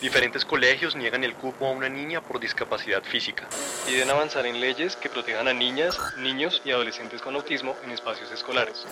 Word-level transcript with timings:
Diferentes 0.00 0.44
colegios 0.44 0.94
niegan 0.94 1.24
el 1.24 1.34
cupo 1.34 1.66
a 1.66 1.72
una 1.72 1.88
niña 1.88 2.20
por 2.20 2.38
discapacidad 2.38 3.02
física. 3.02 3.48
Piden 3.84 4.08
avanzar 4.08 4.46
en 4.46 4.60
leyes 4.60 4.94
que 4.94 5.08
protejan 5.08 5.48
a 5.48 5.52
niñas, 5.52 5.98
niños 6.18 6.62
y 6.64 6.70
adolescentes 6.70 7.20
con 7.20 7.34
autismo 7.34 7.74
en 7.84 7.90
espacios 7.90 8.30
escolares. 8.30 8.86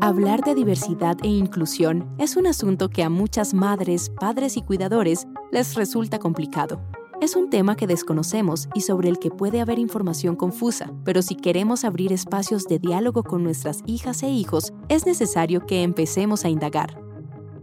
Hablar 0.00 0.40
de 0.40 0.54
diversidad 0.54 1.16
e 1.22 1.28
inclusión 1.28 2.14
es 2.18 2.36
un 2.36 2.46
asunto 2.46 2.88
que 2.88 3.02
a 3.02 3.10
muchas 3.10 3.52
madres, 3.52 4.10
padres 4.18 4.56
y 4.56 4.62
cuidadores 4.62 5.26
les 5.52 5.74
resulta 5.74 6.18
complicado. 6.18 6.80
Es 7.24 7.36
un 7.36 7.48
tema 7.48 7.74
que 7.74 7.86
desconocemos 7.86 8.68
y 8.74 8.82
sobre 8.82 9.08
el 9.08 9.18
que 9.18 9.30
puede 9.30 9.62
haber 9.62 9.78
información 9.78 10.36
confusa, 10.36 10.92
pero 11.06 11.22
si 11.22 11.36
queremos 11.36 11.82
abrir 11.82 12.12
espacios 12.12 12.64
de 12.64 12.78
diálogo 12.78 13.22
con 13.22 13.42
nuestras 13.42 13.80
hijas 13.86 14.22
e 14.22 14.28
hijos, 14.28 14.74
es 14.90 15.06
necesario 15.06 15.64
que 15.64 15.82
empecemos 15.82 16.44
a 16.44 16.50
indagar. 16.50 17.00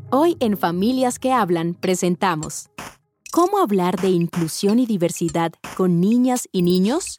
Hoy 0.10 0.36
en 0.40 0.58
Familias 0.58 1.20
que 1.20 1.32
Hablan 1.32 1.76
presentamos 1.76 2.72
¿Cómo 3.32 3.60
hablar 3.60 4.02
de 4.02 4.10
inclusión 4.10 4.80
y 4.80 4.88
diversidad 4.88 5.54
con 5.78 6.00
niñas 6.02 6.50
y 6.52 6.64
niños? 6.64 7.18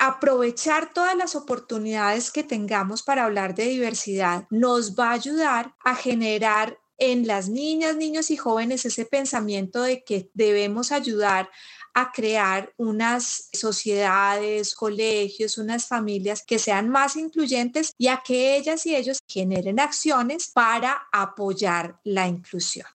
aprovechar 0.00 0.94
todas 0.94 1.14
las 1.14 1.36
oportunidades 1.36 2.32
que 2.32 2.42
tengamos 2.42 3.02
para 3.02 3.24
hablar 3.24 3.54
de 3.54 3.66
diversidad 3.66 4.46
nos 4.50 4.98
va 4.98 5.10
a 5.10 5.12
ayudar 5.12 5.74
a 5.84 5.94
generar 5.94 6.78
en 7.00 7.26
las 7.26 7.48
niñas, 7.48 7.96
niños 7.96 8.30
y 8.30 8.36
jóvenes 8.36 8.84
ese 8.84 9.06
pensamiento 9.06 9.82
de 9.82 10.04
que 10.04 10.30
debemos 10.34 10.92
ayudar 10.92 11.50
a 11.94 12.12
crear 12.12 12.72
unas 12.76 13.48
sociedades, 13.52 14.74
colegios, 14.74 15.58
unas 15.58 15.86
familias 15.86 16.44
que 16.46 16.58
sean 16.58 16.88
más 16.88 17.16
incluyentes 17.16 17.92
y 17.98 18.06
a 18.08 18.22
que 18.24 18.56
ellas 18.56 18.86
y 18.86 18.94
ellos 18.94 19.18
generen 19.26 19.80
acciones 19.80 20.50
para 20.52 21.08
apoyar 21.10 21.98
la 22.04 22.28
inclusión. 22.28 22.86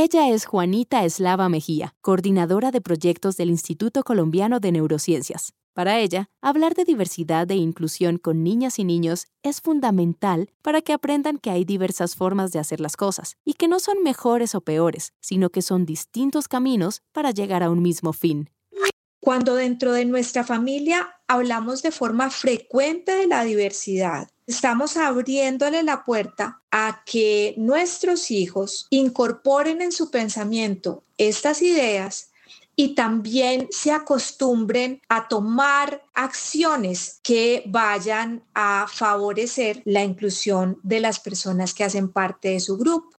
Ella 0.00 0.28
es 0.28 0.46
Juanita 0.46 1.04
Eslava 1.04 1.48
Mejía, 1.48 1.96
coordinadora 2.02 2.70
de 2.70 2.80
proyectos 2.80 3.36
del 3.36 3.50
Instituto 3.50 4.04
Colombiano 4.04 4.60
de 4.60 4.70
Neurociencias. 4.70 5.54
Para 5.74 5.98
ella, 5.98 6.30
hablar 6.40 6.74
de 6.74 6.84
diversidad 6.84 7.50
e 7.50 7.56
inclusión 7.56 8.18
con 8.18 8.44
niñas 8.44 8.78
y 8.78 8.84
niños 8.84 9.26
es 9.42 9.60
fundamental 9.60 10.50
para 10.62 10.82
que 10.82 10.92
aprendan 10.92 11.38
que 11.38 11.50
hay 11.50 11.64
diversas 11.64 12.14
formas 12.14 12.52
de 12.52 12.60
hacer 12.60 12.78
las 12.78 12.96
cosas 12.96 13.38
y 13.44 13.54
que 13.54 13.66
no 13.66 13.80
son 13.80 14.04
mejores 14.04 14.54
o 14.54 14.60
peores, 14.60 15.14
sino 15.20 15.50
que 15.50 15.62
son 15.62 15.84
distintos 15.84 16.46
caminos 16.46 17.02
para 17.10 17.32
llegar 17.32 17.64
a 17.64 17.70
un 17.70 17.82
mismo 17.82 18.12
fin. 18.12 18.50
Cuando 19.20 19.56
dentro 19.56 19.92
de 19.92 20.04
nuestra 20.04 20.44
familia 20.44 21.16
hablamos 21.26 21.82
de 21.82 21.90
forma 21.90 22.30
frecuente 22.30 23.12
de 23.12 23.26
la 23.26 23.44
diversidad, 23.44 24.28
estamos 24.46 24.96
abriéndole 24.96 25.82
la 25.82 26.04
puerta 26.04 26.62
a 26.70 27.02
que 27.04 27.54
nuestros 27.56 28.30
hijos 28.30 28.86
incorporen 28.90 29.82
en 29.82 29.92
su 29.92 30.10
pensamiento 30.10 31.02
estas 31.18 31.62
ideas 31.62 32.30
y 32.80 32.94
también 32.94 33.66
se 33.70 33.90
acostumbren 33.90 35.02
a 35.08 35.26
tomar 35.26 36.04
acciones 36.14 37.18
que 37.24 37.64
vayan 37.66 38.44
a 38.54 38.86
favorecer 38.88 39.82
la 39.84 40.04
inclusión 40.04 40.78
de 40.84 41.00
las 41.00 41.18
personas 41.18 41.74
que 41.74 41.82
hacen 41.82 42.08
parte 42.08 42.50
de 42.50 42.60
su 42.60 42.78
grupo. 42.78 43.17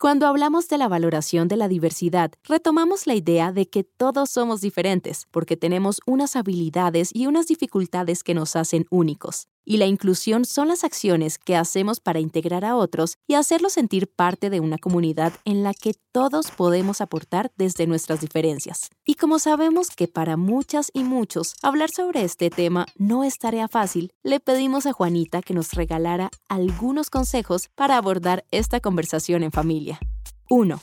Cuando 0.00 0.26
hablamos 0.26 0.66
de 0.68 0.78
la 0.78 0.88
valoración 0.88 1.46
de 1.46 1.58
la 1.58 1.68
diversidad, 1.68 2.32
retomamos 2.44 3.06
la 3.06 3.14
idea 3.14 3.52
de 3.52 3.68
que 3.68 3.84
todos 3.84 4.30
somos 4.30 4.62
diferentes, 4.62 5.26
porque 5.30 5.58
tenemos 5.58 6.00
unas 6.06 6.36
habilidades 6.36 7.10
y 7.12 7.26
unas 7.26 7.48
dificultades 7.48 8.24
que 8.24 8.32
nos 8.32 8.56
hacen 8.56 8.86
únicos. 8.88 9.48
Y 9.64 9.76
la 9.76 9.86
inclusión 9.86 10.44
son 10.44 10.68
las 10.68 10.84
acciones 10.84 11.38
que 11.38 11.56
hacemos 11.56 12.00
para 12.00 12.20
integrar 12.20 12.64
a 12.64 12.76
otros 12.76 13.16
y 13.26 13.34
hacerlos 13.34 13.74
sentir 13.74 14.08
parte 14.08 14.50
de 14.50 14.60
una 14.60 14.78
comunidad 14.78 15.32
en 15.44 15.62
la 15.62 15.74
que 15.74 15.94
todos 16.12 16.50
podemos 16.50 17.00
aportar 17.00 17.52
desde 17.56 17.86
nuestras 17.86 18.20
diferencias. 18.20 18.90
Y 19.04 19.14
como 19.14 19.38
sabemos 19.38 19.90
que 19.90 20.08
para 20.08 20.36
muchas 20.36 20.90
y 20.92 21.04
muchos 21.04 21.54
hablar 21.62 21.90
sobre 21.90 22.24
este 22.24 22.50
tema 22.50 22.86
no 22.96 23.24
es 23.24 23.38
tarea 23.38 23.68
fácil, 23.68 24.12
le 24.22 24.40
pedimos 24.40 24.86
a 24.86 24.92
Juanita 24.92 25.42
que 25.42 25.54
nos 25.54 25.72
regalara 25.72 26.30
algunos 26.48 27.10
consejos 27.10 27.68
para 27.74 27.96
abordar 27.96 28.44
esta 28.50 28.80
conversación 28.80 29.42
en 29.42 29.52
familia. 29.52 30.00
1. 30.48 30.80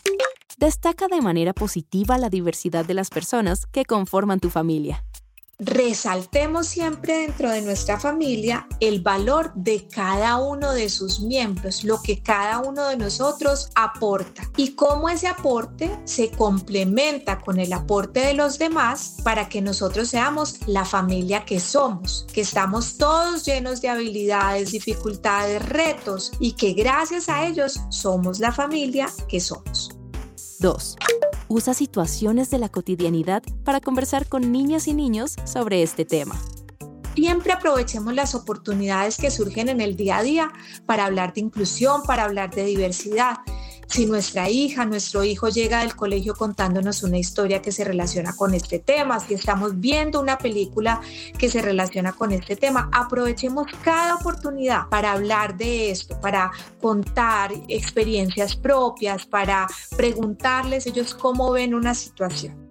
Destaca 0.57 1.07
de 1.07 1.21
manera 1.21 1.53
positiva 1.53 2.17
la 2.17 2.29
diversidad 2.29 2.85
de 2.85 2.93
las 2.93 3.09
personas 3.09 3.65
que 3.67 3.85
conforman 3.85 4.39
tu 4.39 4.49
familia 4.49 5.03
resaltemos 5.59 6.67
siempre 6.67 7.17
dentro 7.21 7.49
de 7.49 7.61
nuestra 7.61 7.99
familia 7.99 8.67
el 8.79 9.01
valor 9.01 9.51
de 9.55 9.87
cada 9.87 10.37
uno 10.37 10.73
de 10.73 10.87
sus 10.89 11.19
miembros, 11.19 11.83
lo 11.83 12.01
que 12.01 12.21
cada 12.21 12.59
uno 12.59 12.87
de 12.87 12.97
nosotros 12.97 13.69
aporta 13.73 14.49
y 14.55 14.75
cómo 14.75 15.09
ese 15.09 15.27
aporte 15.27 15.99
se 16.05 16.29
complementa 16.29 17.39
con 17.39 17.59
el 17.59 17.73
aporte 17.73 18.19
de 18.19 18.35
los 18.35 18.59
demás 18.59 19.17
para 19.23 19.49
que 19.49 19.61
nosotros 19.61 20.09
seamos 20.09 20.59
la 20.67 20.85
familia 20.85 21.43
que 21.43 21.59
somos, 21.59 22.27
que 22.31 22.41
estamos 22.41 22.97
todos 22.97 23.45
llenos 23.45 23.81
de 23.81 23.89
habilidades, 23.89 24.71
dificultades, 24.71 25.67
retos 25.67 26.31
y 26.39 26.51
que 26.53 26.73
gracias 26.73 27.29
a 27.29 27.47
ellos 27.47 27.79
somos 27.89 28.39
la 28.39 28.51
familia 28.51 29.09
que 29.27 29.39
somos. 29.39 29.89
2. 30.59 30.97
Usa 31.49 31.73
situaciones 31.73 32.49
de 32.49 32.57
la 32.57 32.69
cotidianidad 32.69 33.41
para 33.63 33.79
conversar 33.79 34.27
con 34.27 34.51
niñas 34.51 34.87
y 34.87 34.93
niños 34.93 35.35
sobre 35.45 35.81
este 35.81 36.03
tema. 36.03 36.35
Siempre 37.15 37.53
aprovechemos 37.53 38.13
las 38.13 38.35
oportunidades 38.35 39.17
que 39.17 39.31
surgen 39.31 39.69
en 39.69 39.81
el 39.81 39.95
día 39.95 40.17
a 40.17 40.23
día 40.23 40.51
para 40.85 41.05
hablar 41.05 41.33
de 41.33 41.41
inclusión, 41.41 42.03
para 42.03 42.25
hablar 42.25 42.53
de 42.53 42.65
diversidad 42.65 43.37
si 43.87 44.05
nuestra 44.05 44.49
hija, 44.49 44.85
nuestro 44.85 45.23
hijo 45.23 45.49
llega 45.49 45.79
del 45.79 45.95
colegio 45.95 46.35
contándonos 46.35 47.03
una 47.03 47.17
historia 47.17 47.61
que 47.61 47.71
se 47.71 47.83
relaciona 47.83 48.35
con 48.35 48.53
este 48.53 48.79
tema, 48.79 49.19
si 49.19 49.33
estamos 49.33 49.79
viendo 49.79 50.19
una 50.19 50.37
película 50.37 51.01
que 51.37 51.49
se 51.49 51.61
relaciona 51.61 52.13
con 52.13 52.31
este 52.31 52.55
tema, 52.55 52.89
aprovechemos 52.93 53.67
cada 53.83 54.15
oportunidad 54.15 54.87
para 54.89 55.13
hablar 55.13 55.57
de 55.57 55.91
esto, 55.91 56.19
para 56.19 56.51
contar 56.81 57.51
experiencias 57.67 58.55
propias, 58.55 59.25
para 59.25 59.67
preguntarles 59.95 60.85
ellos 60.87 61.13
cómo 61.13 61.51
ven 61.51 61.73
una 61.73 61.93
situación. 61.93 62.67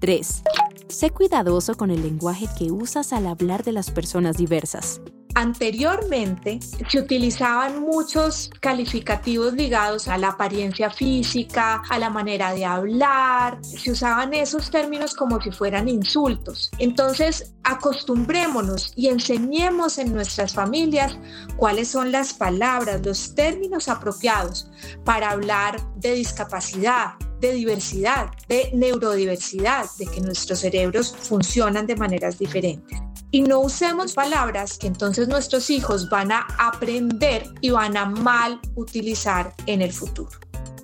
3. 0.00 0.42
Sé 0.88 1.10
cuidadoso 1.10 1.74
con 1.76 1.90
el 1.90 2.02
lenguaje 2.02 2.46
que 2.58 2.70
usas 2.70 3.12
al 3.12 3.26
hablar 3.26 3.64
de 3.64 3.72
las 3.72 3.90
personas 3.90 4.36
diversas. 4.36 5.00
Anteriormente 5.38 6.58
se 6.90 6.98
utilizaban 6.98 7.80
muchos 7.80 8.50
calificativos 8.58 9.52
ligados 9.52 10.08
a 10.08 10.18
la 10.18 10.30
apariencia 10.30 10.90
física, 10.90 11.80
a 11.88 11.96
la 12.00 12.10
manera 12.10 12.52
de 12.54 12.64
hablar, 12.64 13.60
se 13.62 13.92
usaban 13.92 14.34
esos 14.34 14.68
términos 14.68 15.14
como 15.14 15.40
si 15.40 15.52
fueran 15.52 15.88
insultos. 15.88 16.72
Entonces, 16.80 17.54
acostumbrémonos 17.62 18.92
y 18.96 19.10
enseñemos 19.10 19.98
en 19.98 20.12
nuestras 20.12 20.54
familias 20.54 21.16
cuáles 21.56 21.86
son 21.86 22.10
las 22.10 22.34
palabras, 22.34 23.06
los 23.06 23.36
términos 23.36 23.88
apropiados 23.88 24.68
para 25.04 25.30
hablar 25.30 25.80
de 25.98 26.14
discapacidad, 26.14 27.12
de 27.40 27.52
diversidad, 27.52 28.32
de 28.48 28.72
neurodiversidad, 28.74 29.86
de 29.98 30.06
que 30.06 30.20
nuestros 30.20 30.58
cerebros 30.58 31.14
funcionan 31.16 31.86
de 31.86 31.94
maneras 31.94 32.40
diferentes 32.40 33.07
y 33.30 33.42
no 33.42 33.60
usemos 33.60 34.14
palabras 34.14 34.78
que 34.78 34.86
entonces 34.86 35.28
nuestros 35.28 35.70
hijos 35.70 36.08
van 36.08 36.32
a 36.32 36.46
aprender 36.58 37.44
y 37.60 37.70
van 37.70 37.96
a 37.96 38.06
mal 38.06 38.60
utilizar 38.74 39.54
en 39.66 39.82
el 39.82 39.92
futuro. 39.92 40.30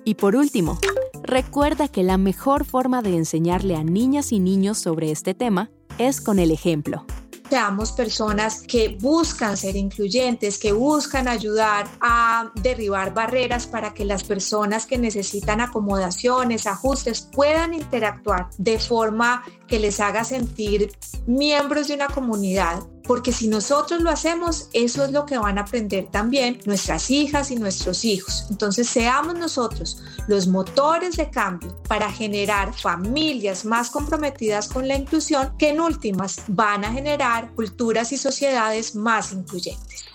Y 0.03 0.15
por 0.15 0.35
último, 0.35 0.79
recuerda 1.23 1.87
que 1.87 2.03
la 2.03 2.17
mejor 2.17 2.65
forma 2.65 3.01
de 3.01 3.15
enseñarle 3.15 3.75
a 3.75 3.83
niñas 3.83 4.31
y 4.31 4.39
niños 4.39 4.77
sobre 4.77 5.11
este 5.11 5.33
tema 5.33 5.71
es 5.97 6.21
con 6.21 6.39
el 6.39 6.51
ejemplo 6.51 7.05
seamos 7.49 7.91
personas 7.91 8.61
que 8.61 8.97
buscan 8.99 9.57
ser 9.57 9.75
incluyentes, 9.75 10.57
que 10.57 10.71
buscan 10.71 11.27
ayudar 11.27 11.87
a 12.01 12.51
derribar 12.55 13.13
barreras 13.13 13.67
para 13.67 13.93
que 13.93 14.05
las 14.05 14.23
personas 14.23 14.85
que 14.85 14.97
necesitan 14.97 15.61
acomodaciones, 15.61 16.67
ajustes, 16.67 17.21
puedan 17.21 17.73
interactuar 17.73 18.49
de 18.57 18.79
forma 18.79 19.43
que 19.67 19.79
les 19.79 19.99
haga 19.99 20.23
sentir 20.23 20.91
miembros 21.27 21.87
de 21.87 21.95
una 21.95 22.07
comunidad 22.07 22.83
porque 23.07 23.31
si 23.31 23.47
nosotros 23.47 24.01
lo 24.01 24.09
hacemos, 24.09 24.69
eso 24.73 25.05
es 25.05 25.11
lo 25.11 25.25
que 25.25 25.37
van 25.37 25.57
a 25.57 25.61
aprender 25.61 26.07
también 26.11 26.59
nuestras 26.65 27.11
hijas 27.11 27.51
y 27.51 27.55
nuestros 27.55 28.03
hijos. 28.05 28.47
Entonces, 28.49 28.87
seamos 28.87 29.35
nosotros 29.35 30.01
los 30.27 30.47
motores 30.47 31.17
de 31.17 31.29
cambio 31.29 31.75
para 31.87 32.11
generar 32.11 32.73
familias 32.73 33.65
más 33.65 33.89
comprometidas 33.89 34.67
con 34.67 34.87
la 34.87 34.95
inclusión 34.95 35.55
que 35.57 35.69
en 35.69 35.81
últimas 35.81 36.41
van 36.47 36.85
a 36.85 36.91
generar 36.91 37.51
culturas 37.53 38.11
y 38.11 38.17
sociedades 38.17 38.95
más 38.95 39.31
incluyentes. 39.33 40.05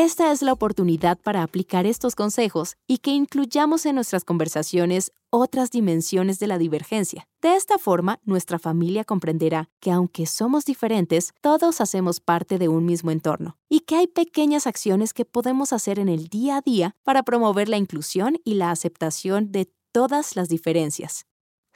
Esta 0.00 0.30
es 0.30 0.42
la 0.42 0.52
oportunidad 0.52 1.18
para 1.18 1.42
aplicar 1.42 1.84
estos 1.84 2.14
consejos 2.14 2.76
y 2.86 2.98
que 2.98 3.10
incluyamos 3.10 3.84
en 3.84 3.96
nuestras 3.96 4.22
conversaciones 4.22 5.10
otras 5.30 5.72
dimensiones 5.72 6.38
de 6.38 6.46
la 6.46 6.56
divergencia. 6.56 7.26
De 7.42 7.56
esta 7.56 7.78
forma, 7.78 8.20
nuestra 8.22 8.60
familia 8.60 9.02
comprenderá 9.02 9.70
que 9.80 9.90
aunque 9.90 10.26
somos 10.26 10.64
diferentes, 10.64 11.32
todos 11.40 11.80
hacemos 11.80 12.20
parte 12.20 12.58
de 12.58 12.68
un 12.68 12.86
mismo 12.86 13.10
entorno 13.10 13.56
y 13.68 13.80
que 13.80 13.96
hay 13.96 14.06
pequeñas 14.06 14.68
acciones 14.68 15.12
que 15.12 15.24
podemos 15.24 15.72
hacer 15.72 15.98
en 15.98 16.08
el 16.08 16.28
día 16.28 16.58
a 16.58 16.60
día 16.60 16.94
para 17.02 17.24
promover 17.24 17.68
la 17.68 17.76
inclusión 17.76 18.38
y 18.44 18.54
la 18.54 18.70
aceptación 18.70 19.50
de 19.50 19.68
todas 19.90 20.36
las 20.36 20.48
diferencias. 20.48 21.27